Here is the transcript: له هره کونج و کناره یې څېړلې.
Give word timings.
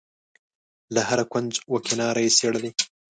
له 0.93 1.01
هره 1.09 1.25
کونج 1.31 1.53
و 1.71 1.75
کناره 1.87 2.21
یې 2.25 2.31
څېړلې. 2.37 2.71